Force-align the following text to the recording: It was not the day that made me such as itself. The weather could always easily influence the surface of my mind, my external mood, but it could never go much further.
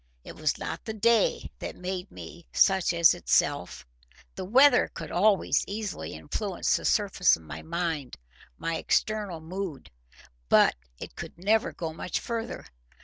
It 0.23 0.35
was 0.35 0.57
not 0.57 0.85
the 0.85 0.95
day 0.95 1.51
that 1.59 1.75
made 1.75 2.09
me 2.09 2.47
such 2.51 2.91
as 2.91 3.13
itself. 3.13 3.85
The 4.33 4.43
weather 4.43 4.87
could 4.87 5.11
always 5.11 5.63
easily 5.67 6.15
influence 6.15 6.75
the 6.75 6.85
surface 6.85 7.35
of 7.35 7.43
my 7.43 7.61
mind, 7.61 8.17
my 8.57 8.77
external 8.77 9.41
mood, 9.41 9.91
but 10.49 10.73
it 10.97 11.15
could 11.15 11.37
never 11.37 11.71
go 11.71 11.93
much 11.93 12.19
further. 12.19 12.65